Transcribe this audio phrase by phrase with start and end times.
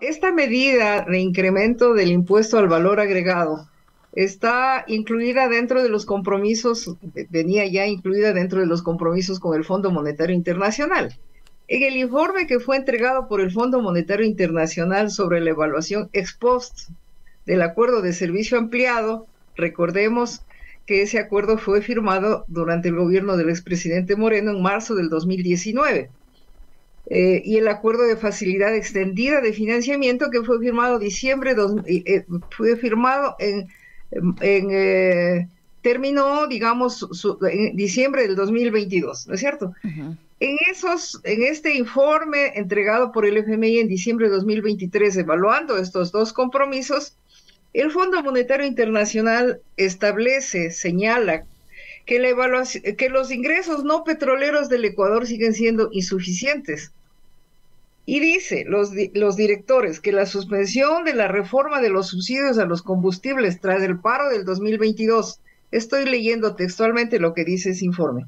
[0.00, 3.68] Esta medida de incremento del impuesto al valor agregado
[4.12, 6.96] está incluida dentro de los compromisos,
[7.28, 11.18] venía ya incluida dentro de los compromisos con el Fondo Monetario Internacional.
[11.68, 16.32] En el informe que fue entregado por el Fondo Monetario Internacional sobre la evaluación ex
[16.32, 16.88] post
[17.44, 20.40] del acuerdo de servicio ampliado, recordemos
[20.86, 26.10] que ese acuerdo fue firmado durante el gobierno del expresidente Moreno en marzo del 2019.
[27.12, 31.56] Eh, y el acuerdo de facilidad extendida de financiamiento que fue firmado diciembre
[31.86, 32.24] eh,
[32.56, 33.66] fue firmado en,
[34.40, 35.50] en
[35.82, 37.04] terminó digamos
[37.50, 43.38] en diciembre del 2022 no es cierto en esos en este informe entregado por el
[43.38, 47.16] FMI en diciembre de 2023 evaluando estos dos compromisos
[47.72, 51.44] el Fondo Monetario Internacional establece, señala
[52.04, 56.92] que, la evaluación, que los ingresos no petroleros del Ecuador siguen siendo insuficientes.
[58.06, 62.64] Y dice los, los directores que la suspensión de la reforma de los subsidios a
[62.64, 68.26] los combustibles tras el paro del 2022, estoy leyendo textualmente lo que dice ese informe,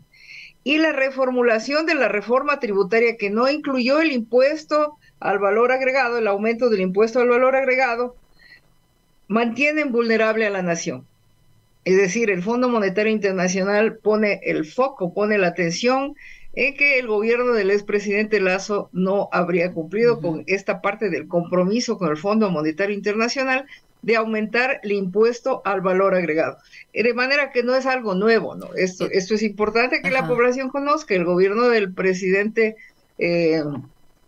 [0.64, 6.18] y la reformulación de la reforma tributaria que no incluyó el impuesto al valor agregado,
[6.18, 8.16] el aumento del impuesto al valor agregado,
[9.27, 11.06] mantienen vulnerable a la nación.
[11.84, 16.14] Es decir, el Fondo Monetario Internacional pone el foco, pone la atención
[16.55, 21.97] en que el gobierno del expresidente Lazo no habría cumplido con esta parte del compromiso
[21.98, 23.67] con el Fondo Monetario Internacional
[24.03, 26.58] de aumentar el impuesto al valor agregado.
[26.92, 28.75] De manera que no es algo nuevo, ¿no?
[28.75, 31.14] Esto, esto es importante que la población conozca.
[31.14, 32.77] El gobierno del presidente
[33.19, 33.62] eh,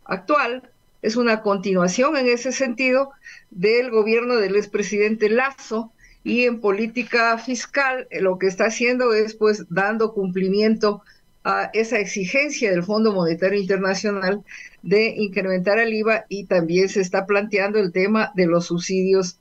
[0.04, 0.70] actual
[1.02, 3.10] es una continuación en ese sentido
[3.50, 9.34] del gobierno del expresidente Lazo y en política fiscal eh, lo que está haciendo es
[9.34, 11.02] pues dando cumplimiento
[11.44, 14.42] a esa exigencia del Fondo Monetario Internacional
[14.82, 19.38] de incrementar el IVA y también se está planteando el tema de los subsidios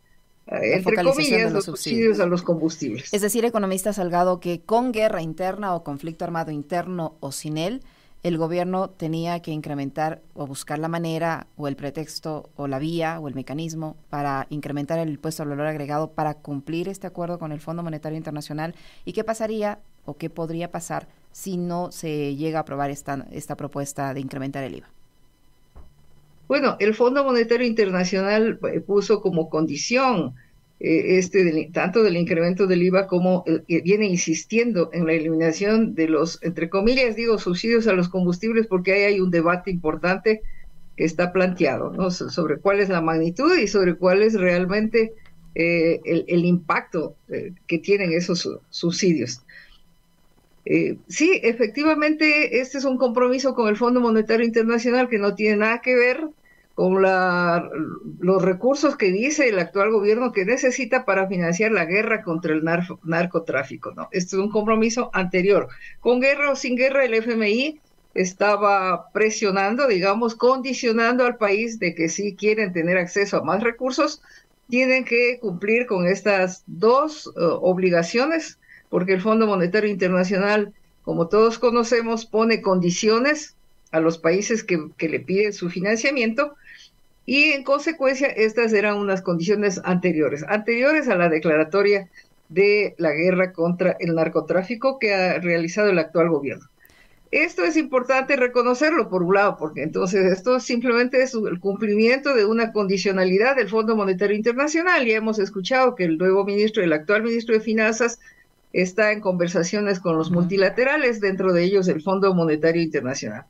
[0.47, 3.13] eh, entre comillas, los, subsidios a los combustibles.
[3.13, 7.81] Es decir, economista Salgado, que con guerra interna o conflicto armado interno o sin él,
[8.23, 13.19] el gobierno tenía que incrementar o buscar la manera o el pretexto o la vía
[13.21, 17.51] o el mecanismo para incrementar el impuesto al valor agregado para cumplir este acuerdo con
[17.53, 18.75] el Fondo Monetario Internacional
[19.05, 23.57] y qué pasaría o qué podría pasar si no se llega a aprobar esta, esta
[23.57, 24.89] propuesta de incrementar el IVA.
[26.47, 30.35] Bueno, el Fondo Monetario Internacional eh, puso como condición
[30.79, 36.41] eh, este tanto del incremento del IVA como viene insistiendo en la eliminación de los,
[36.43, 40.41] entre comillas, digo, subsidios a los combustibles, porque ahí hay un debate importante
[40.95, 42.11] que está planteado, ¿no?
[42.11, 45.13] Sobre cuál es la magnitud y sobre cuál es realmente
[45.55, 49.41] eh, el, impacto eh, que tienen esos subsidios.
[51.07, 55.81] Sí, efectivamente, este es un compromiso con el Fondo Monetario Internacional que no tiene nada
[55.81, 56.27] que ver
[56.75, 57.69] con la,
[58.19, 62.63] los recursos que dice el actual gobierno que necesita para financiar la guerra contra el
[63.03, 63.91] narcotráfico.
[63.95, 64.09] ¿no?
[64.11, 65.67] Este es un compromiso anterior.
[65.99, 67.79] Con guerra o sin guerra, el FMI
[68.15, 74.21] estaba presionando, digamos, condicionando al país de que si quieren tener acceso a más recursos,
[74.69, 78.59] tienen que cumplir con estas dos eh, obligaciones,
[78.93, 80.71] porque el Fondo Monetario Internacional,
[81.01, 83.55] como todos conocemos, pone condiciones
[83.91, 86.53] a los países que, que le piden su financiamiento
[87.25, 92.07] y en consecuencia estas eran unas condiciones anteriores, anteriores a la declaratoria
[92.49, 96.69] de la guerra contra el narcotráfico que ha realizado el actual gobierno.
[97.31, 102.45] Esto es importante reconocerlo por un lado, porque entonces esto simplemente es el cumplimiento de
[102.45, 105.03] una condicionalidad del Fondo Monetario Internacional.
[105.03, 108.19] Ya hemos escuchado que el nuevo ministro, el actual ministro de Finanzas,
[108.73, 113.45] está en conversaciones con los multilaterales, dentro de ellos el Fondo Monetario Internacional.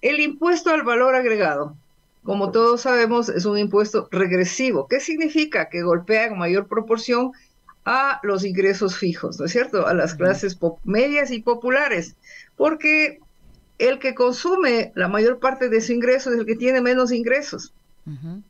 [0.00, 1.76] El impuesto al valor agregado
[2.22, 4.86] como todos sabemos, es un impuesto regresivo.
[4.86, 5.68] ¿Qué significa?
[5.68, 7.32] Que golpea en mayor proporción
[7.84, 9.86] a los ingresos fijos, ¿no es cierto?
[9.86, 12.14] A las clases medias y populares,
[12.56, 13.18] porque
[13.78, 17.72] el que consume la mayor parte de su ingreso es el que tiene menos ingresos.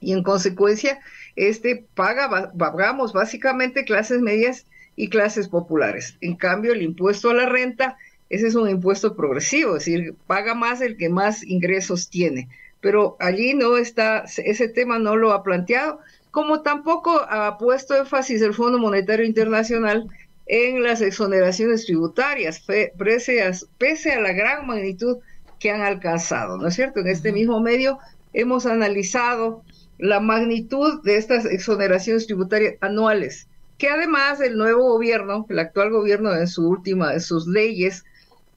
[0.00, 1.00] Y en consecuencia,
[1.36, 4.66] este paga, pagamos básicamente clases medias
[5.02, 6.16] y clases populares.
[6.20, 7.96] En cambio, el impuesto a la renta,
[8.30, 12.48] ese es un impuesto progresivo, es decir, paga más el que más ingresos tiene
[12.82, 16.00] pero allí no está, ese tema no lo ha planteado,
[16.32, 20.08] como tampoco ha puesto énfasis el Fondo Monetario Internacional
[20.46, 22.60] en las exoneraciones tributarias,
[22.98, 25.18] pese a, pese a la gran magnitud
[25.60, 27.00] que han alcanzado, ¿no es cierto?
[27.00, 28.00] En este mismo medio
[28.32, 29.62] hemos analizado
[29.98, 33.46] la magnitud de estas exoneraciones tributarias anuales,
[33.82, 38.04] que además el nuevo gobierno, el actual gobierno en su última, de sus leyes,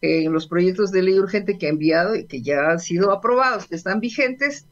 [0.01, 3.66] en los proyectos de ley urgente que ha enviado y que ya han sido aprobados,
[3.66, 4.68] que están vigentes,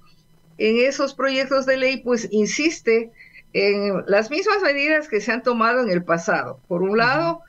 [0.59, 3.09] en esos proyectos de ley, pues insiste
[3.53, 6.59] en las mismas medidas que se han tomado en el pasado.
[6.67, 7.41] Por un lado,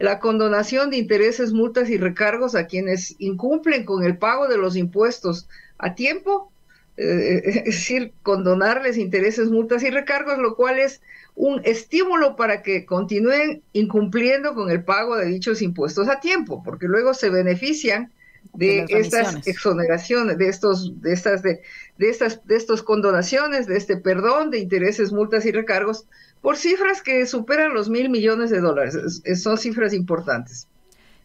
[0.00, 4.74] la condonación de intereses, multas y recargos a quienes incumplen con el pago de los
[4.74, 6.50] impuestos a tiempo,
[6.98, 11.00] eh, es decir, condonarles intereses, multas y recargos, lo cual es
[11.36, 16.88] un estímulo para que continúen incumpliendo con el pago de dichos impuestos a tiempo, porque
[16.88, 18.10] luego se benefician
[18.54, 21.62] de, estas exoneraciones, de estos, de estas, de,
[21.98, 26.06] de estas, de estos condonaciones, de este perdón de intereses, multas y recargos,
[26.40, 29.22] por cifras que superan los mil millones de dólares.
[29.40, 30.66] son cifras importantes.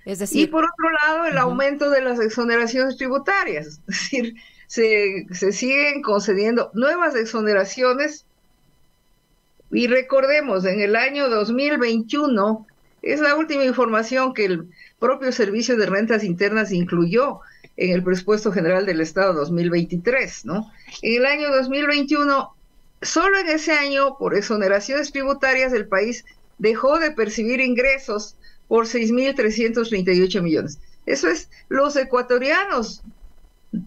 [0.06, 4.36] Es decir, y por otro lado, el aumento de las exoneraciones tributarias, es decir,
[4.74, 8.25] se, siguen concediendo nuevas exoneraciones
[9.70, 12.66] y recordemos, en el año 2021,
[13.04, 17.42] es la última información que el propio Servicio de Rentas Internas incluyó
[17.78, 20.72] en el presupuesto general del Estado 2023, ¿no?
[21.04, 22.56] En el año 2021,
[23.04, 26.26] solo en ese año, por exoneraciones tributarias, el país
[26.58, 28.38] dejó de percibir ingresos
[28.68, 30.80] por 6.338 millones.
[31.06, 33.04] Eso es, los ecuatorianos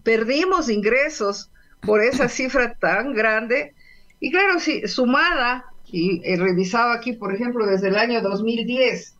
[0.03, 1.49] perdimos ingresos
[1.81, 3.73] por esa cifra tan grande
[4.19, 9.13] y claro, sí, sumada y he revisado aquí, por ejemplo, desde el año 2010.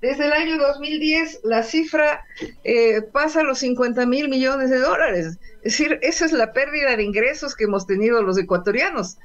[0.00, 2.24] Desde el año 2010 la cifra
[2.64, 5.38] eh, pasa a los 50 mil millones de dólares.
[5.62, 9.18] Es decir, esa es la pérdida de ingresos que hemos tenido los ecuatorianos.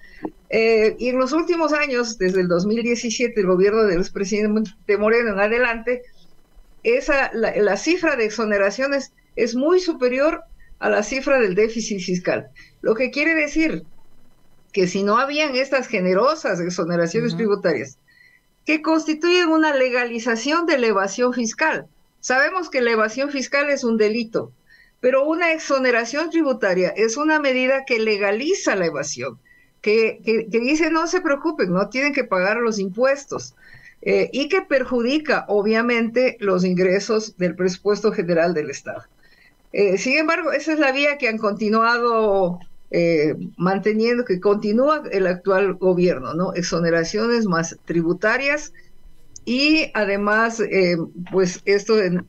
[0.49, 5.39] Eh, y en los últimos años, desde el 2017, el gobierno del expresidente Moreno en
[5.39, 6.03] adelante,
[6.83, 10.43] esa, la, la cifra de exoneraciones es muy superior
[10.79, 12.49] a la cifra del déficit fiscal.
[12.81, 13.83] Lo que quiere decir
[14.71, 17.97] que si no habían estas generosas exoneraciones tributarias,
[18.67, 21.87] que constituyen una legalización de la evasión fiscal.
[22.19, 24.51] Sabemos que la evasión fiscal es un delito,
[24.99, 29.39] pero una exoneración tributaria es una medida que legaliza la evasión,
[29.81, 30.19] que,
[30.49, 33.55] dice no se preocupen, no tienen que pagar los impuestos.
[34.03, 39.03] Eh, y que perjudica obviamente los ingresos del presupuesto general del Estado.
[39.77, 42.57] Eh, sin embargo, esa es la vía que han continuado
[42.89, 46.51] eh, manteniendo que continúa el actual gobierno, ¿no?
[46.55, 48.73] Exoneraciones más tributarias
[49.45, 50.97] y además, eh,
[51.31, 52.23] pues esto de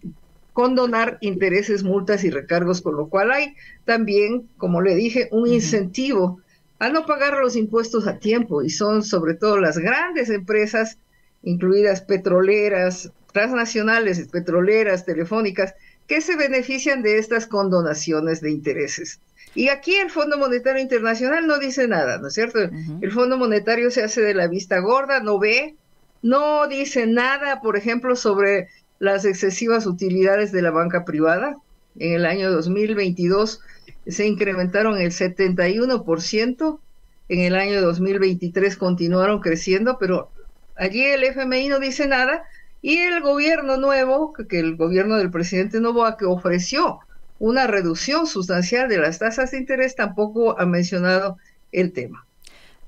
[0.53, 3.55] condonar intereses, multas y recargos, con lo cual hay
[3.87, 6.43] también, como le dije, un incentivo
[6.79, 10.99] a no pagar los impuestos a tiempo y son sobre todo las grandes empresas,
[11.43, 15.73] incluidas petroleras, transnacionales, petroleras, telefónicas,
[16.09, 19.21] que se benefician de estas condonaciones de intereses.
[19.55, 22.59] Y aquí el Fondo Monetario Internacional no dice nada, ¿no es cierto?
[23.01, 25.77] El Fondo Monetario se hace de la vista gorda, no ve,
[26.23, 28.69] no dice nada, por ejemplo, sobre
[28.99, 31.57] las excesivas utilidades de la banca privada.
[31.99, 33.61] En el año 2022
[34.07, 36.81] se incrementaron el 71%,
[37.29, 40.31] en el año 2023 continuaron creciendo, pero
[40.75, 42.45] allí el FMI no dice nada
[42.83, 47.01] y el gobierno nuevo, que el gobierno del presidente Novoa que ofreció
[47.39, 51.39] una reducción sustancial de las tasas de interés, tampoco ha mencionado
[51.73, 52.27] el tema.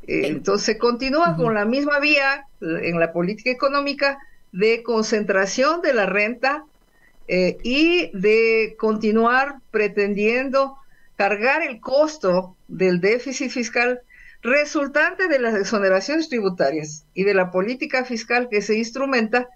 [0.06, 4.18] Eh, entonces continúa con la misma vía en la política económica
[4.52, 6.64] de concentración de la renta
[7.28, 10.76] eh, y de continuar pretendiendo
[11.16, 14.00] cargar el costo del déficit fiscal
[14.42, 19.48] resultante de las exoneraciones tributarias y de la política fiscal que se instrumenta,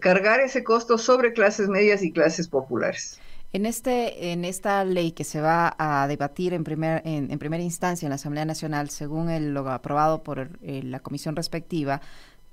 [0.00, 3.18] cargar ese costo sobre clases medias y clases populares.
[3.52, 8.06] En, este, en esta ley que se va a debatir en, primer, en, primera instancia
[8.06, 12.00] en la Asamblea Nacional, según el, lo aprobado por eh, la comisión respectiva,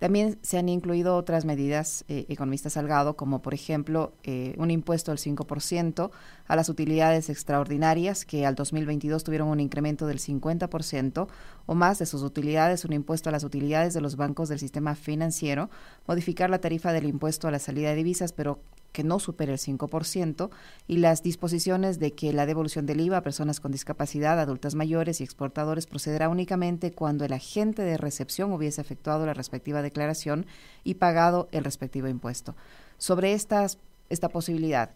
[0.01, 5.11] también se han incluido otras medidas, eh, economista Salgado, como por ejemplo eh, un impuesto
[5.11, 6.09] del 5%
[6.47, 11.27] a las utilidades extraordinarias, que al 2022 tuvieron un incremento del 50%
[11.67, 14.95] o más de sus utilidades, un impuesto a las utilidades de los bancos del sistema
[14.95, 15.69] financiero,
[16.07, 18.59] modificar la tarifa del impuesto a la salida de divisas, pero
[18.91, 20.49] que no supere el 5%
[20.87, 25.21] y las disposiciones de que la devolución del IVA a personas con discapacidad, adultas mayores
[25.21, 30.45] y exportadores procederá únicamente cuando el agente de recepción hubiese efectuado la respectiva declaración
[30.83, 32.55] y pagado el respectivo impuesto.
[32.97, 33.77] Sobre estas,
[34.09, 34.91] esta posibilidad,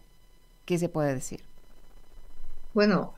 [0.64, 1.40] ¿qué se puede decir?
[2.74, 3.14] Bueno,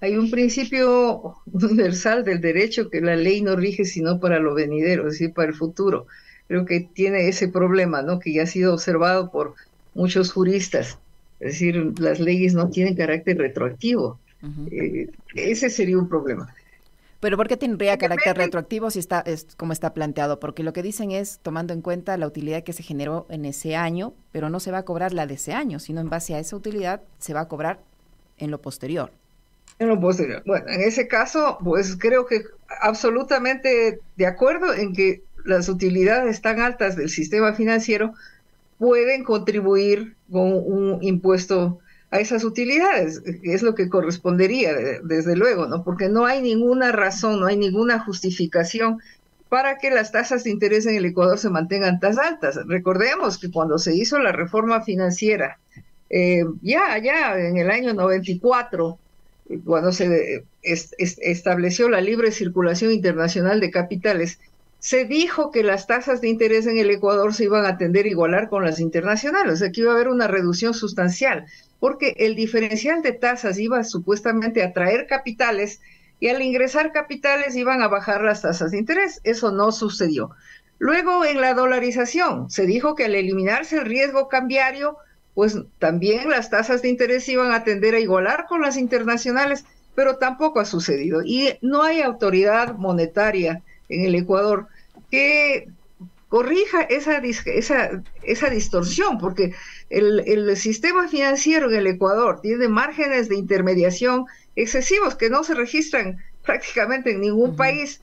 [0.00, 5.06] hay un principio universal del derecho que la ley no rige sino para lo venidero,
[5.06, 6.06] es decir, para el futuro.
[6.48, 8.18] Creo que tiene ese problema, ¿no?
[8.18, 9.54] Que ya ha sido observado por
[9.94, 10.98] muchos juristas.
[11.40, 14.18] Es decir, las leyes no tienen carácter retroactivo.
[14.70, 16.52] Eh, ese sería un problema.
[17.22, 20.40] Pero ¿por qué tendría carácter retroactivo si está es como está planteado?
[20.40, 23.76] Porque lo que dicen es tomando en cuenta la utilidad que se generó en ese
[23.76, 26.40] año, pero no se va a cobrar la de ese año, sino en base a
[26.40, 27.78] esa utilidad se va a cobrar
[28.38, 29.12] en lo posterior.
[29.78, 30.42] En lo posterior.
[30.46, 32.42] Bueno, en ese caso, pues creo que
[32.80, 38.14] absolutamente de acuerdo en que las utilidades tan altas del sistema financiero
[38.82, 41.78] pueden contribuir con un impuesto
[42.10, 44.74] a esas utilidades, es lo que correspondería,
[45.04, 45.84] desde luego, ¿no?
[45.84, 48.98] Porque no hay ninguna razón, no hay ninguna justificación
[49.48, 52.58] para que las tasas de interés en el Ecuador se mantengan tan altas.
[52.66, 55.60] Recordemos que cuando se hizo la reforma financiera,
[56.10, 58.98] eh, ya, ya en el año 94,
[59.64, 64.40] cuando se estableció la libre circulación internacional de capitales,
[64.82, 68.08] se dijo que las tasas de interés en el Ecuador se iban a tender a
[68.08, 71.46] igualar con las internacionales, o sea iba a haber una reducción sustancial
[71.78, 75.80] porque el diferencial de tasas iba supuestamente a traer capitales
[76.20, 79.20] y al ingresar capitales iban a bajar las tasas de interés.
[79.24, 80.30] Eso no sucedió.
[80.78, 84.96] Luego, en la dolarización, se dijo que al eliminarse el riesgo cambiario,
[85.34, 89.64] pues también las tasas de interés iban a tender a igualar con las internacionales,
[89.96, 91.22] pero tampoco ha sucedido.
[91.24, 94.68] Y no hay autoridad monetaria en el Ecuador
[95.12, 95.68] que
[96.28, 99.54] corrija esa, esa, esa distorsión, porque
[99.90, 104.24] el, sistema financiero en el Ecuador tiene márgenes de intermediación
[104.56, 108.00] excesivos que no se registran prácticamente en ningún país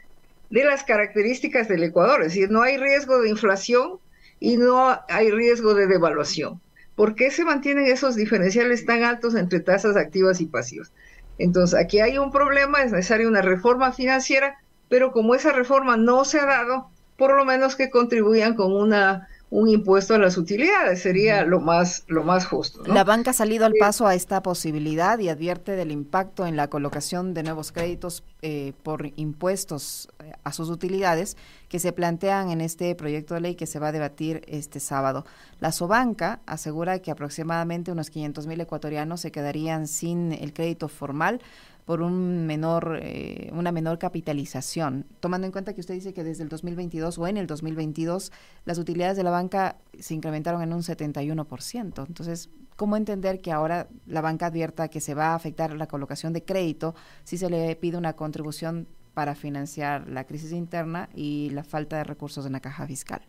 [0.51, 3.98] de las características del Ecuador, es decir, no hay riesgo de inflación
[4.39, 6.62] y no hay riesgo de devaluación.
[6.96, 10.92] ¿Por qué se mantienen esos diferenciales tan altos entre tasas activas y pasivas?
[11.39, 16.25] Entonces, aquí hay un problema, es necesaria una reforma financiera, pero como esa reforma no
[16.25, 21.01] se ha dado, por lo menos que contribuyan con una un impuesto a las utilidades
[21.01, 22.83] sería lo más lo más justo.
[22.85, 26.69] La banca ha salido al paso a esta posibilidad y advierte del impacto en la
[26.69, 31.35] colocación de nuevos créditos eh, por impuestos eh, a sus utilidades
[31.67, 35.25] que se plantean en este proyecto de ley que se va a debatir este sábado.
[35.59, 41.41] La Sobanca asegura que aproximadamente unos 500 mil ecuatorianos se quedarían sin el crédito formal
[41.89, 46.43] por un menor, eh, una menor capitalización, tomando en cuenta que usted dice que desde
[46.43, 48.31] el 2022 o en el 2022
[48.63, 52.05] las utilidades de la banca se incrementaron en un 71%.
[52.08, 56.31] Entonces, ¿cómo entender que ahora la banca advierta que se va a afectar la colocación
[56.31, 56.93] de crédito
[57.24, 62.03] si se le pide una contribución para financiar la crisis interna y la falta de
[62.03, 63.24] recursos en la caja fiscal?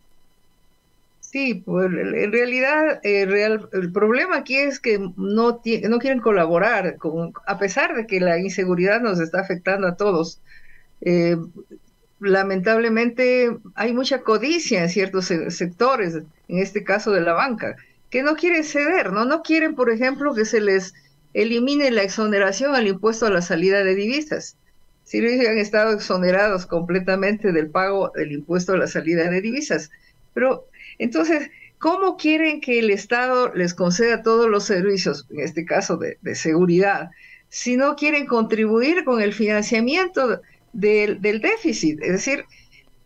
[1.32, 6.96] Sí, pues en realidad eh, real, el problema aquí es que no, no quieren colaborar,
[6.96, 10.40] con, a pesar de que la inseguridad nos está afectando a todos.
[11.02, 11.36] Eh,
[12.18, 17.76] lamentablemente hay mucha codicia en ciertos sectores, en este caso de la banca,
[18.10, 19.24] que no quieren ceder, ¿no?
[19.24, 20.94] No quieren, por ejemplo, que se les
[21.32, 24.56] elimine la exoneración al impuesto a la salida de divisas.
[25.04, 29.92] Si han estado exonerados completamente del pago del impuesto a la salida de divisas.
[30.34, 30.66] Pero
[31.00, 36.18] entonces, ¿cómo quieren que el Estado les conceda todos los servicios, en este caso de,
[36.34, 37.10] seguridad,
[37.48, 40.42] si no quieren contribuir con el financiamiento
[40.74, 42.02] del, déficit?
[42.02, 42.44] Es decir,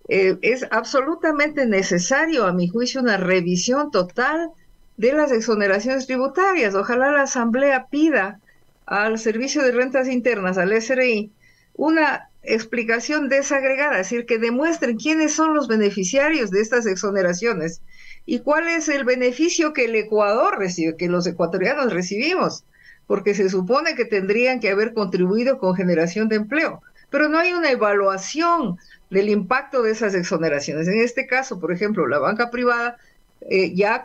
[0.08, 4.50] eh, es absolutamente necesario, a mi juicio, una revisión total
[4.96, 6.74] de las exoneraciones tributarias.
[6.74, 8.40] Ojalá la Asamblea pida
[8.86, 11.30] al Servicio de Rentas Internas, al SRI,
[11.74, 17.80] una explicación desagregada, es decir, que demuestren quiénes son los beneficiarios de estas exoneraciones
[18.26, 22.64] y cuál es el beneficio que el Ecuador recibe, que los ecuatorianos recibimos,
[23.06, 27.52] porque se supone que tendrían que haber contribuido con generación de empleo, pero no hay
[27.52, 28.78] una evaluación
[29.10, 30.88] del impacto de esas exoneraciones.
[30.88, 32.96] En este caso, por ejemplo, la banca privada
[33.42, 34.04] eh, ya ha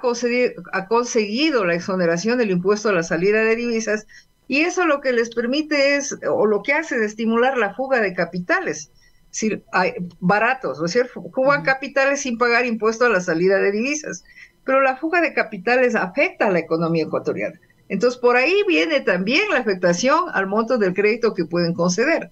[0.74, 4.06] ha conseguido la exoneración del impuesto a la salida de divisas
[4.50, 8.02] y eso lo que les permite es, o lo que hace es estimular la fuga
[8.02, 8.90] de capitales,
[9.30, 11.24] si hay, baratos, ¿no es cierto?
[11.36, 14.24] Fugan capitales sin pagar impuesto a la salida de divisas.
[14.66, 17.60] Pero la fuga de capitales afecta a la economía ecuatoriana.
[17.90, 22.32] Entonces, por ahí viene también la afectación al monto del crédito que pueden conceder,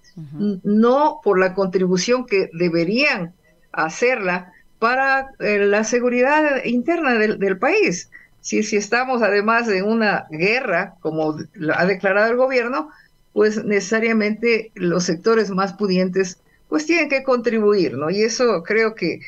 [0.64, 3.32] no por la contribución que deberían
[3.70, 8.10] hacerla para eh, la seguridad interna del país.
[8.40, 11.36] Si, si estamos además en una guerra, como
[11.74, 12.90] ha declarado el gobierno,
[13.32, 18.10] pues necesariamente los sectores más pudientes pues tienen que contribuir, ¿no?
[18.10, 19.20] Y eso creo que,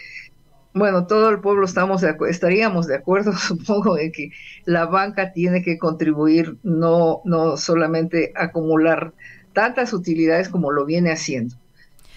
[0.74, 4.30] bueno, todo el pueblo estamos de estaríamos de acuerdo, supongo, en que
[4.64, 9.12] la banca tiene que contribuir, no, no solamente acumular
[9.52, 11.56] tantas utilidades como lo viene haciendo.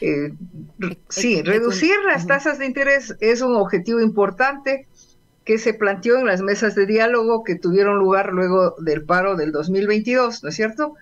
[0.02, 0.34] Eh,
[1.08, 4.88] sí, reducir las tasas de interés es un objetivo importante
[5.46, 9.52] que se planteó en las mesas de diálogo que tuvieron lugar luego del paro del
[9.52, 10.96] 2022, ¿no es cierto?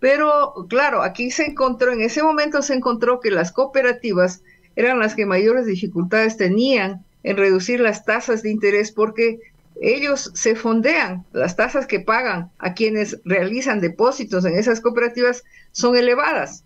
[0.00, 4.42] Pero claro, aquí se encontró, en ese momento se encontró que las cooperativas
[4.76, 9.40] eran las que mayores dificultades tenían en reducir las tasas de interés porque
[9.80, 15.96] ellos se fondean, las tasas que pagan a quienes realizan depósitos en esas cooperativas son
[15.96, 16.64] elevadas.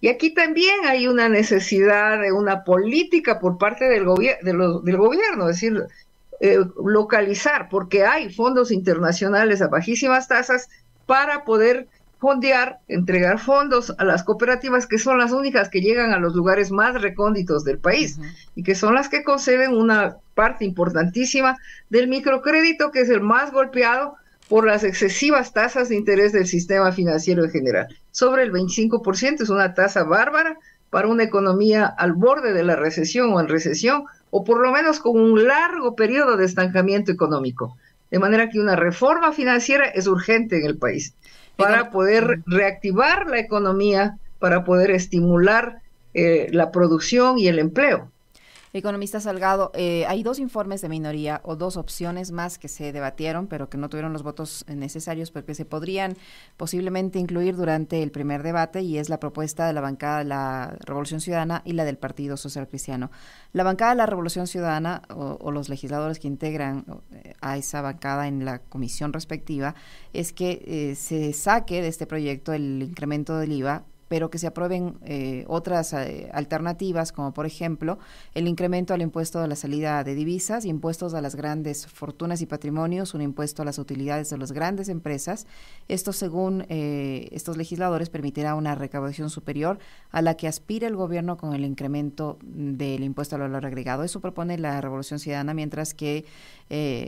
[0.00, 4.04] Y aquí también hay una necesidad de una política por parte del,
[4.42, 5.86] del gobierno, es decir,
[6.40, 10.68] eh, localizar, porque hay fondos internacionales a bajísimas tasas
[11.06, 11.88] para poder
[12.18, 16.70] fondear, entregar fondos a las cooperativas que son las únicas que llegan a los lugares
[16.70, 18.18] más recónditos del país
[18.54, 21.58] y que son las que conceden una parte importantísima
[21.90, 24.16] del microcrédito que es el más golpeado
[24.48, 27.88] por las excesivas tasas de interés del sistema financiero en general.
[28.12, 30.56] Sobre el 25% es una tasa bárbara
[30.90, 35.00] para una economía al borde de la recesión o en recesión, o por lo menos
[35.00, 37.76] con un largo periodo de estancamiento económico.
[38.10, 41.14] De manera que una reforma financiera es urgente en el país
[41.56, 45.80] para poder reactivar la economía, para poder estimular
[46.14, 48.10] eh, la producción y el empleo.
[48.72, 53.46] Economista Salgado, eh, hay dos informes de minoría o dos opciones más que se debatieron,
[53.46, 56.16] pero que no tuvieron los votos necesarios porque se podrían
[56.56, 60.76] posiblemente incluir durante el primer debate y es la propuesta de la bancada de la
[60.80, 63.10] Revolución Ciudadana y la del Partido Social Cristiano.
[63.52, 68.28] La bancada de la Revolución Ciudadana o, los legisladores que integran eh, a esa bancada
[68.28, 69.74] en la comisión respectiva
[70.12, 74.46] es que eh, se saque de este proyecto el incremento del IVA pero que se
[74.46, 77.98] aprueben eh, otras eh, alternativas, como por ejemplo
[78.34, 82.46] el incremento al impuesto de la salida de divisas, impuestos a las grandes fortunas y
[82.46, 85.46] patrimonios, un impuesto a las utilidades de las grandes empresas.
[85.88, 89.78] Esto, según eh, estos legisladores, permitirá una recaudación superior
[90.10, 94.04] a la que aspira el gobierno con el incremento del impuesto al valor agregado.
[94.04, 96.24] Eso propone la Revolución Ciudadana, mientras que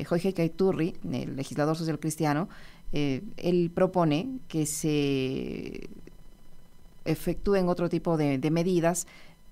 [0.07, 2.49] Jorge Caiturri, el legislador social cristiano,
[2.93, 5.89] él propone que se
[7.09, 9.07] efectúen otro tipo de, medidas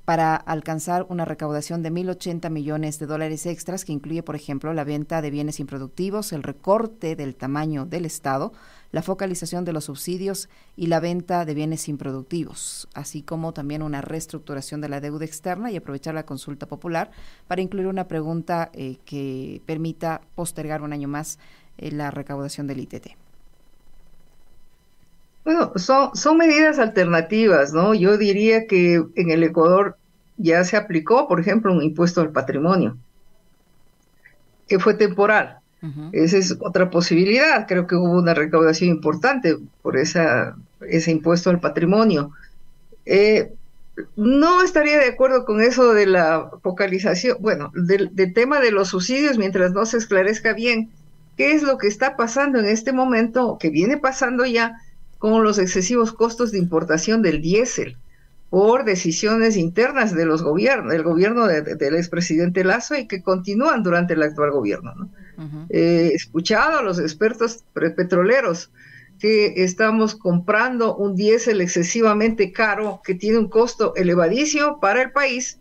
[0.04, 4.84] para alcanzar una recaudación de 1.080 millones de dólares extras, que incluye, por ejemplo, la
[4.84, 8.52] venta de bienes improductivos, el recorte del tamaño del Estado,
[8.92, 14.00] la focalización de los subsidios y la venta de bienes improductivos, así como también una
[14.00, 17.10] reestructuración de la deuda externa y aprovechar la consulta popular
[17.48, 21.40] para incluir una pregunta eh, que permita postergar un año más
[21.78, 23.25] eh, la recaudación del ITT.
[25.46, 27.94] Bueno, son, son medidas alternativas, ¿no?
[27.94, 29.96] Yo diría que en el Ecuador
[30.36, 32.98] ya se aplicó, por ejemplo, un impuesto al patrimonio,
[34.66, 35.58] que fue temporal.
[36.10, 37.68] Esa es otra posibilidad.
[37.68, 42.32] Creo que hubo una recaudación importante por esa, ese impuesto al patrimonio.
[43.04, 43.52] Eh,
[44.16, 48.88] no estaría de acuerdo con eso de la focalización, bueno, del, del, tema de los
[48.88, 50.90] subsidios mientras no se esclarezca bien
[51.36, 54.80] qué es lo que está pasando en este momento, que viene pasando ya
[55.18, 57.96] con los excesivos costos de importación del diésel
[58.50, 64.14] por decisiones internas de los gobiernos, del gobierno del expresidente Lazo y que continúan durante
[64.14, 64.94] el actual gobierno.
[64.94, 65.10] ¿no?
[65.68, 68.70] He escuchado a los expertos petroleros
[69.18, 75.58] que estamos comprando un diésel excesivamente caro que tiene un costo elevadísimo para el país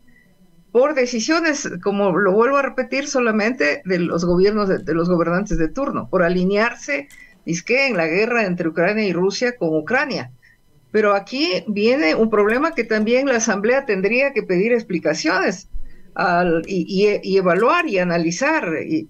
[0.72, 5.70] por decisiones, como lo vuelvo a repetir, solamente de los gobiernos, de los gobernantes de
[5.70, 7.08] turno, por alinearse
[7.46, 10.32] es que en la guerra entre Ucrania y Rusia con Ucrania.
[10.92, 15.70] Pero aquí viene un problema que también la Asamblea tendría que pedir explicaciones
[16.66, 18.70] y, evaluar y analizar.
[18.88, 19.10] Y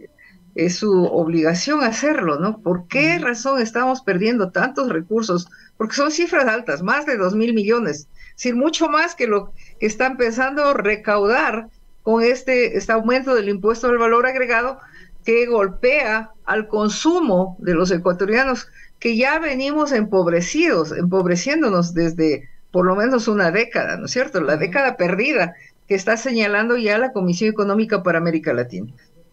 [0.55, 2.59] es su obligación hacerlo, ¿no?
[2.61, 5.47] ¿Por qué razón estamos perdiendo tantos recursos?
[5.77, 8.07] Porque son cifras altas, más de dos mil millones.
[8.29, 11.67] Es decir, mucho más que lo que están pensando recaudar
[12.01, 14.79] con este, este aumento del impuesto al valor agregado
[15.25, 22.95] que golpea al consumo de los ecuatorianos que ya venimos empobrecidos, empobreciéndonos desde por lo
[22.95, 24.41] menos una década, ¿no es cierto?
[24.41, 25.55] La década perdida
[25.87, 28.91] que está señalando ya la Comisión Económica para América Latina.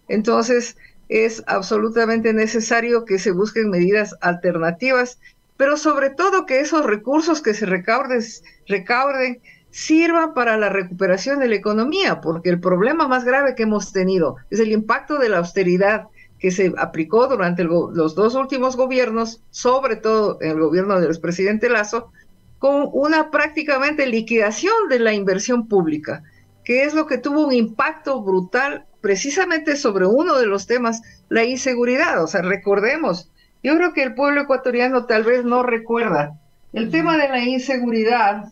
[0.08, 0.76] Entonces,
[1.08, 5.18] es absolutamente necesario que se busquen medidas alternativas,
[5.56, 8.22] pero sobre todo que esos recursos que se recauden,
[8.66, 9.40] recauden
[9.72, 14.36] sirvan para la recuperación de la economía, porque el problema más grave que hemos tenido
[14.50, 16.08] es el impacto de la austeridad
[16.38, 21.70] que se aplicó durante los dos últimos gobiernos, sobre todo en el gobierno del expresidente
[21.70, 22.12] Lazo,
[22.58, 26.22] con una prácticamente liquidación de la inversión pública,
[26.64, 31.44] que es lo que tuvo un impacto brutal precisamente sobre uno de los temas, la
[31.44, 32.22] inseguridad.
[32.22, 33.30] O sea, recordemos,
[33.62, 36.38] yo creo que el pueblo ecuatoriano tal vez no recuerda
[36.72, 38.44] el tema de la inseguridad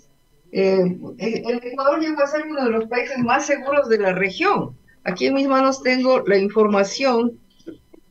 [0.53, 4.77] eh, el Ecuador llegó a ser uno de los países más seguros de la región.
[5.05, 7.39] Aquí en mis manos tengo la información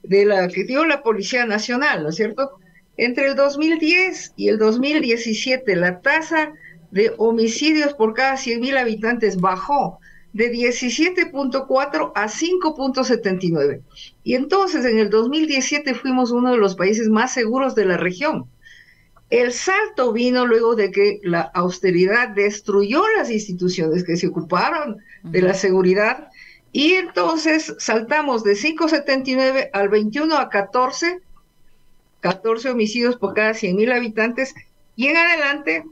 [0.04, 2.60] de la que dio la Policía Nacional, ¿no es cierto?
[2.98, 6.54] Entre el 2010 y el 2017, la tasa
[6.92, 10.00] de homicidios por cada 100.000 habitantes bajó
[10.34, 13.82] de 17.4 a 5.79.
[14.24, 18.48] Y entonces en el 2017 fuimos uno de los países más seguros de la región.
[19.30, 25.42] El salto vino luego de que la austeridad destruyó las instituciones que se ocuparon de
[25.44, 26.30] la seguridad.
[26.72, 31.20] Y entonces saltamos de 5.79 al 21 a 14,
[32.22, 34.56] 14 homicidios por cada 100 mil habitantes.
[34.96, 35.84] Y en adelante,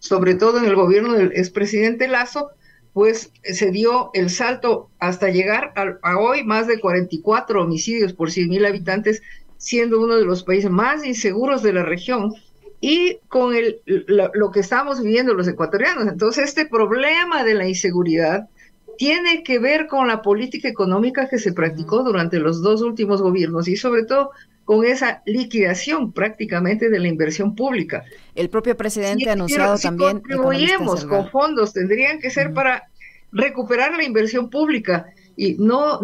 [0.00, 2.50] sobre todo en el gobierno del expresidente Lazo,
[2.92, 8.48] pues se dio el salto hasta llegar a, hoy más de 44 homicidios por 100
[8.48, 9.22] mil habitantes,
[9.56, 12.34] siendo uno de los países más inseguros de la región
[12.80, 16.06] y con el, lo, que estamos viviendo los ecuatorianos.
[16.06, 18.48] Entonces, este problema de la inseguridad
[18.96, 23.68] tiene que ver con la política económica que se practicó durante los dos últimos gobiernos
[23.68, 24.30] y sobre todo
[24.64, 28.04] con esa liquidación prácticamente de la inversión pública.
[28.34, 30.20] El propio presidente ha anunciado si también.
[30.20, 32.88] Contribuimos con fondos, tendrían que ser para
[33.32, 36.00] recuperar la inversión pública y no,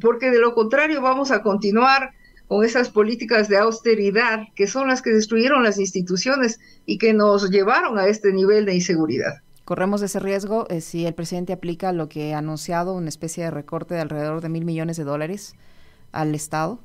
[0.00, 2.12] porque de lo contrario vamos a continuar
[2.48, 7.50] con esas políticas de austeridad que son las que destruyeron las instituciones y que nos
[7.50, 9.40] llevaron a este nivel de inseguridad.
[9.64, 13.50] Corremos ese riesgo eh, si el presidente aplica lo que ha anunciado, una especie de
[13.50, 15.54] recorte de alrededor de mil millones de dólares
[16.12, 16.78] al Estado.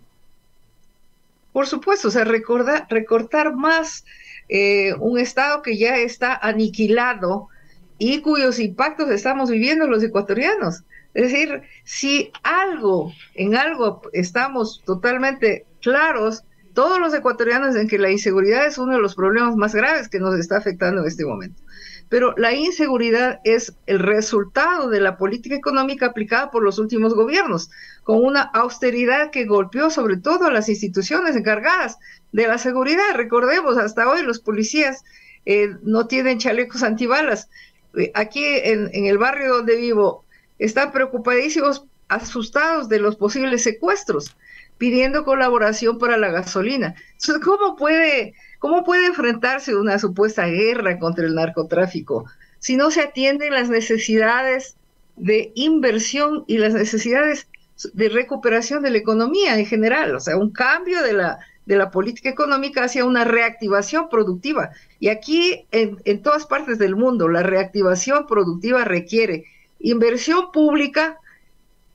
[1.51, 4.05] Por supuesto, o sea, recortar más
[4.47, 7.49] eh, un Estado que ya está aniquilado
[7.97, 10.83] y cuyos impactos estamos viviendo los ecuatorianos.
[11.13, 16.43] Es decir, si algo, en algo estamos totalmente claros,
[16.73, 20.19] todos los ecuatorianos en que la inseguridad es uno de los problemas más graves que
[20.19, 21.61] nos está afectando en este momento.
[22.09, 27.69] Pero la inseguridad es el resultado de la política económica aplicada por los últimos gobiernos,
[28.03, 31.97] con una austeridad que golpeó sobre todo a las instituciones encargadas
[32.31, 33.15] de la seguridad.
[33.15, 35.03] Recordemos, hasta hoy los policías
[35.45, 37.49] eh, no tienen chalecos antibalas.
[37.97, 40.25] Eh, aquí en, en el barrio donde vivo
[40.59, 44.35] están preocupadísimos, asustados de los posibles secuestros,
[44.77, 46.95] pidiendo colaboración para la gasolina.
[47.13, 52.25] Entonces, ¿cómo puede, cómo puede enfrentarse una supuesta guerra contra el narcotráfico
[52.59, 54.75] si no se atienden las necesidades
[55.15, 57.47] de inversión y las necesidades
[57.93, 60.15] de recuperación de la economía en general?
[60.15, 64.71] O sea, un cambio de la, de la política económica hacia una reactivación productiva.
[64.99, 69.45] Y aquí, en, en todas partes del mundo, la reactivación productiva requiere
[69.79, 71.19] inversión pública,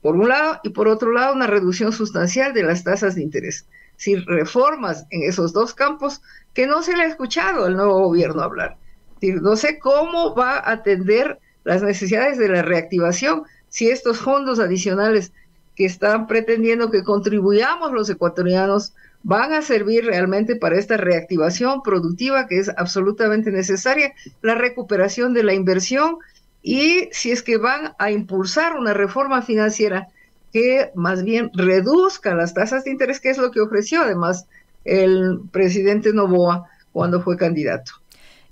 [0.01, 3.67] por un lado, y por otro lado, una reducción sustancial de las tasas de interés.
[3.97, 6.21] Si reformas en esos dos campos
[6.53, 8.77] que no se le ha escuchado al nuevo gobierno hablar.
[9.21, 15.33] no sé cómo va a atender las necesidades de la reactivación si estos fondos adicionales
[15.75, 22.47] que están pretendiendo que contribuyamos los ecuatorianos van a servir realmente para esta reactivación productiva
[22.47, 26.19] que es absolutamente necesaria, la recuperación de la inversión
[26.67, 30.09] y si es que van a impulsar una reforma financiera
[30.51, 34.47] que más bien reduzca las tasas de interés, que es lo que ofreció además
[34.87, 37.93] el presidente Novoa cuando fue candidato.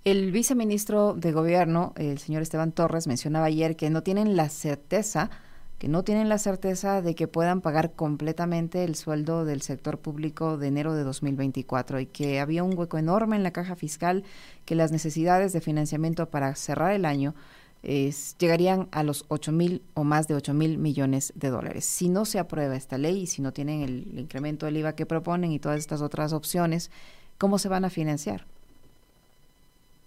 [0.05, 5.31] El viceministro de Gobierno, el señor Esteban Torres, mencionaba ayer que no tienen la certeza
[5.79, 10.57] que no tienen la certeza de que puedan pagar completamente el sueldo del sector público
[10.57, 14.23] de enero de 2024 y que había un hueco enorme en la caja fiscal,
[14.65, 17.35] que las necesidades de financiamiento para cerrar el año
[17.83, 21.85] llegarían a los 8 mil o más de 8 mil millones de dólares.
[21.85, 25.07] Si no se aprueba esta ley y si no tienen el, incremento del IVA que
[25.07, 26.91] proponen y todas estas otras opciones,
[27.39, 28.47] ¿cómo se van a financiar?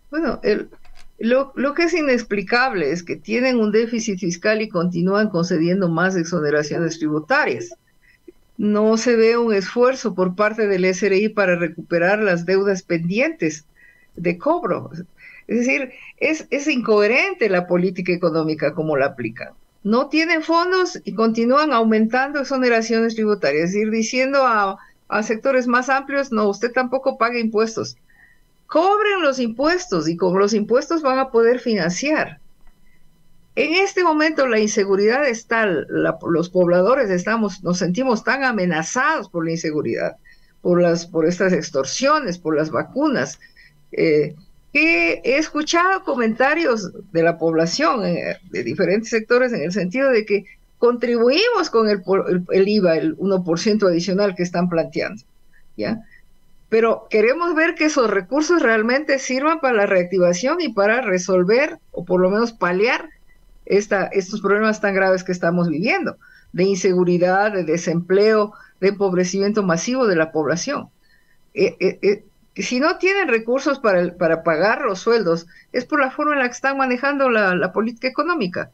[0.10, 0.40] Bueno,
[1.20, 6.16] lo, lo, que es inexplicable es que tienen un déficit fiscal y continúan concediendo más
[6.16, 7.76] exoneraciones tributarias.
[8.58, 13.66] No se ve un esfuerzo por parte del SRI para recuperar las deudas pendientes
[14.16, 14.92] de cobro.
[15.48, 19.54] Es decir, es, es incoherente la política económica como la aplican.
[19.84, 24.78] No tienen fondos y continúan aumentando exoneraciones tributarias, es decir, diciendo a,
[25.08, 27.98] a sectores más amplios, no, usted tampoco paga impuestos.
[28.66, 32.40] Cobren los impuestos y con los impuestos van a poder financiar.
[33.56, 39.46] En este momento la inseguridad es tal, los pobladores estamos, nos sentimos tan amenazados por
[39.46, 40.18] la inseguridad,
[40.62, 43.40] por las, por estas extorsiones, por las vacunas,
[43.94, 44.36] eh,
[44.78, 50.46] he escuchado comentarios de la población eh, de diferentes sectores en el sentido de que
[50.80, 52.04] contribuimos con el,
[52.68, 55.24] IVA, el 1% adicional que están planteando,
[55.78, 56.02] ¿ya?
[56.68, 62.04] Pero queremos ver que esos recursos realmente sirvan para la reactivación y para resolver o
[62.04, 63.10] por lo menos paliar
[63.66, 66.18] esta, estos problemas tan graves que estamos viviendo,
[66.52, 70.90] de inseguridad, de desempleo, de empobrecimiento masivo de la población.
[71.54, 72.26] Eh, eh,
[72.64, 76.46] si no tienen recursos para, para pagar los sueldos, es por la forma en la
[76.46, 78.72] que están manejando la, política económica.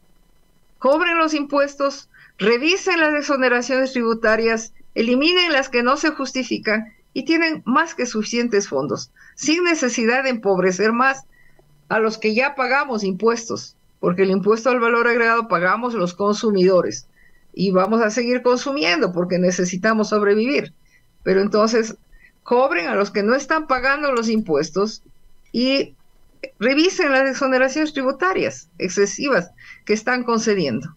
[0.78, 7.62] cobren los impuestos, revisen las exoneraciones tributarias, eliminen las que no se justifican y tienen
[7.66, 11.24] más que suficientes fondos, sin necesidad de empobrecer más
[11.88, 17.06] a los que ya pagamos impuestos, porque el impuesto al valor agregado pagamos los consumidores
[17.52, 20.72] y vamos a seguir consumiendo porque necesitamos sobrevivir.
[21.22, 21.96] Pero entonces
[22.42, 25.02] cobren a los que no están pagando los impuestos
[25.52, 25.94] y
[26.58, 29.50] revisen las exoneraciones tributarias excesivas
[29.84, 30.94] que están concediendo.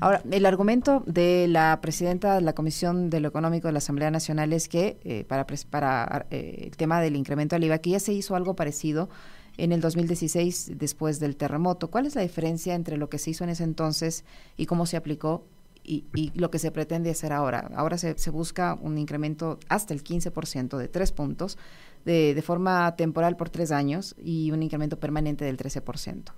[0.00, 4.12] Ahora, el argumento de la presidenta de la Comisión de lo Económico de la Asamblea
[4.12, 8.12] Nacional es que eh, para, eh, el tema del incremento al IVA, que ya se
[8.12, 9.08] hizo algo parecido
[9.56, 11.88] en el 2016 después del terremoto.
[11.90, 14.24] ¿Cuál es la diferencia entre lo que se hizo en ese entonces
[14.56, 15.44] y cómo se aplicó
[15.88, 17.70] y, lo que se pretende hacer ahora?
[17.74, 21.58] Ahora se, busca un incremento hasta el 15% de tres puntos
[22.04, 26.32] de, forma temporal por tres años y un incremento permanente del 13%.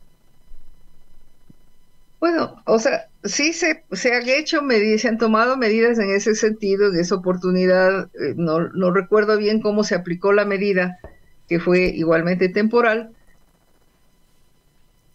[2.20, 3.82] Bueno, o sea, sí se,
[4.12, 8.10] han hecho medidas, se han tomado medidas en ese sentido, en esa oportunidad.
[8.14, 10.98] Eh, no recuerdo bien cómo se aplicó la medida,
[11.48, 13.12] que fue igualmente temporal.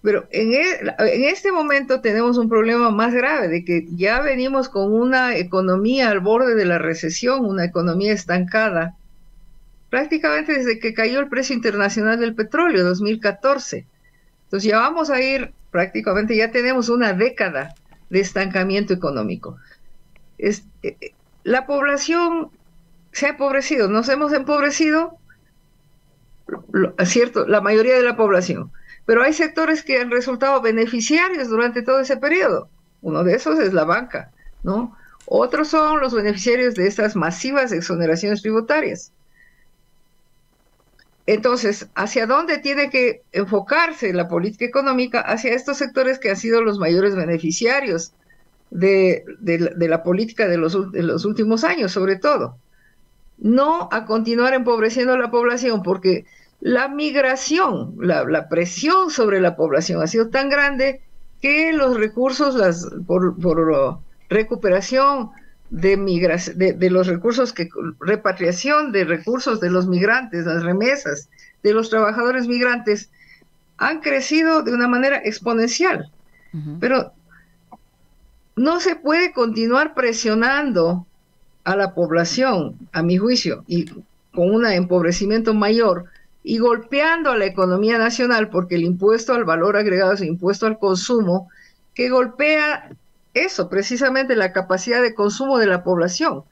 [0.05, 0.63] Pero en, e,
[0.99, 6.11] en este momento tenemos un problema más grave, de que ya venimos con una economía
[6.11, 8.95] al borde de la recesión, una economía estancada,
[9.89, 13.85] prácticamente desde que cayó el precio internacional del petróleo, 2014.
[14.45, 17.75] Entonces ya vamos a ir prácticamente ya tenemos una década
[18.09, 19.57] de estancamiento económico.
[20.37, 21.11] Eh, eh,
[21.43, 22.49] la población
[23.11, 25.17] se ha empobrecido, nos hemos empobrecido,
[27.03, 28.71] cierto, la mayoría de la población,
[29.05, 32.69] pero hay sectores que han resultado beneficiarios durante todo ese periodo.
[33.01, 34.31] Uno de esos es la banca,
[34.63, 34.95] ¿no?
[35.27, 39.11] Otros son los beneficiarios de estas masivas exoneraciones tributarias.
[41.27, 45.21] Entonces, ¿hacia dónde tiene que enfocarse la política económica?
[45.21, 48.13] Hacia estos sectores que han sido los mayores beneficiarios
[48.69, 49.23] de,
[49.77, 52.57] la política de los, de los, últimos años, sobre todo.
[53.37, 56.25] No a continuar empobreciendo a la población, porque
[56.65, 60.99] la migración, la, presión sobre la población ha sido tan grande
[61.39, 63.99] que los recursos las, por, por
[64.29, 65.29] recuperación
[65.69, 65.95] de,
[66.55, 71.29] de, los recursos que repatriación de recursos de los migrantes, las remesas
[71.61, 73.11] de los trabajadores migrantes
[73.77, 76.11] han crecido de una manera exponencial.
[76.79, 77.11] Pero
[78.55, 81.05] no se puede continuar presionando
[81.63, 83.85] a la población, a mi juicio, y
[84.33, 86.05] con un empobrecimiento mayor
[86.47, 90.77] y golpeando a la economía nacional porque el impuesto al valor agregado es impuesto al
[90.77, 91.49] consumo
[91.95, 92.91] que golpea
[93.33, 96.43] eso, precisamente la capacidad de consumo de la población.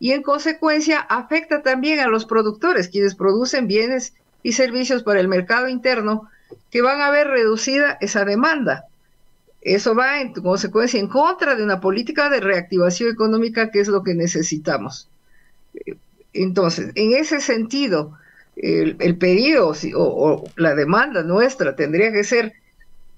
[0.00, 5.28] Y en consecuencia afecta también a los productores, quienes producen bienes y servicios para el
[5.28, 6.30] mercado interno,
[6.70, 8.86] que van a ver reducida esa demanda.
[9.60, 14.02] Eso va en consecuencia en contra de una política de reactivación económica que es lo
[14.02, 15.10] que necesitamos.
[16.32, 18.16] Entonces, en ese sentido,
[18.56, 22.52] el, pedido o, o, la demanda nuestra tendría que ser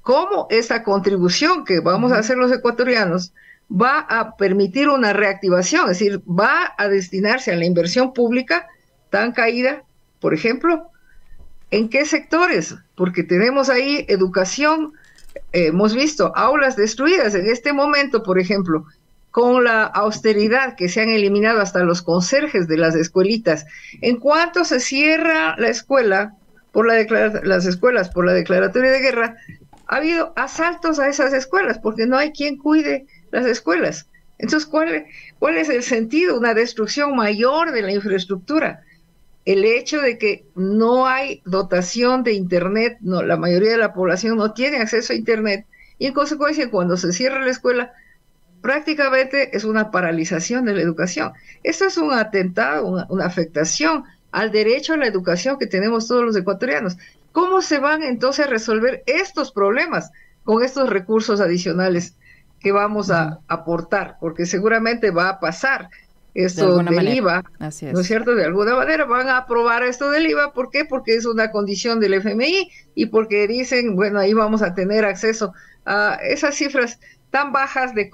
[0.02, 3.32] cómo esa contribución que vamos a hacer los ecuatorianos
[3.70, 8.68] va a permitir una reactivación, es decir, va a destinarse a la inversión pública
[9.10, 9.82] tan caída,
[10.20, 10.90] por ejemplo,
[11.70, 12.76] ¿en qué sectores?
[12.94, 14.92] Porque tenemos ahí educación,
[15.52, 18.84] eh, hemos visto aulas destruidas en este momento, por ejemplo,
[19.34, 23.66] con la austeridad que se han eliminado hasta los conserjes de las escuelitas.
[24.00, 26.36] En cuanto se cierra la escuela,
[26.70, 27.02] por la
[27.42, 29.36] las escuelas por la declaratoria de guerra,
[29.88, 34.08] ha habido asaltos a esas escuelas porque no hay quien cuide las escuelas.
[34.38, 35.06] Entonces, ¿cuál,
[35.40, 36.38] ¿cuál es el sentido?
[36.38, 38.84] Una destrucción mayor de la infraestructura.
[39.44, 44.36] El hecho de que no hay dotación de Internet, no, la mayoría de la población
[44.36, 45.66] no tiene acceso a Internet
[45.98, 47.94] y en consecuencia cuando se cierra la escuela
[48.64, 51.34] prácticamente es una paralización de la educación.
[51.62, 56.24] Esto es un atentado, una, una afectación al derecho a la educación que tenemos todos
[56.24, 56.96] los ecuatorianos.
[57.32, 60.12] ¿Cómo se van entonces a resolver estos problemas
[60.44, 62.14] con estos recursos adicionales
[62.58, 64.16] que vamos a aportar?
[64.18, 65.90] Porque seguramente va a pasar
[66.32, 67.68] esto del IVA, ¿no
[68.00, 68.34] es cierto?
[68.34, 70.86] De alguna manera van a aprobar esto del IVA, ¿por qué?
[70.86, 75.52] Porque es una condición del FMI y porque dicen, bueno, ahí vamos a tener acceso
[75.84, 76.98] a esas cifras
[77.34, 78.12] tan bajas de,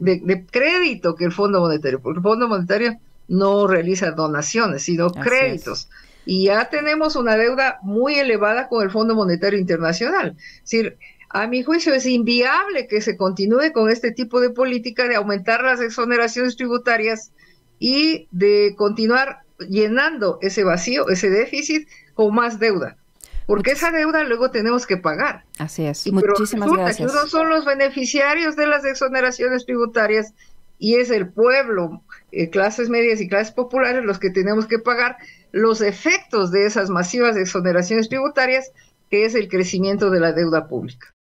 [0.00, 5.88] de, crédito que el Fondo Monetario, porque el Fondo Monetario no realiza donaciones, sino créditos
[6.24, 10.36] y ya tenemos una deuda muy elevada con el Fondo Monetario Internacional.
[10.38, 10.98] Es decir,
[11.30, 15.64] a mi juicio es inviable que se continúe con este tipo de política de aumentar
[15.64, 17.32] las exoneraciones tributarias
[17.80, 22.98] y de continuar llenando ese vacío, ese déficit con más deuda.
[23.46, 25.44] Porque esa deuda luego tenemos que pagar.
[25.58, 26.10] Así es.
[26.12, 27.10] Muchísimas gracias.
[27.10, 30.32] Que uno son los beneficiarios de las exoneraciones tributarias
[30.78, 32.02] y es el pueblo,
[32.32, 35.16] eh, clases medias y clases populares los que tenemos que pagar
[35.52, 38.72] los efectos de esas masivas exoneraciones tributarias,
[39.10, 41.13] que es el crecimiento de la deuda pública.